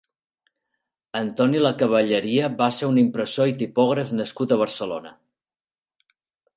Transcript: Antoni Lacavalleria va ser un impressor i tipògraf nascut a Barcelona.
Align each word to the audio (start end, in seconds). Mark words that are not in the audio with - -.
Antoni 1.19 1.61
Lacavalleria 1.65 2.49
va 2.63 2.71
ser 2.79 2.89
un 2.95 2.99
impressor 3.05 3.53
i 3.53 3.57
tipògraf 3.63 4.19
nascut 4.23 4.57
a 4.59 4.63
Barcelona. 4.67 5.17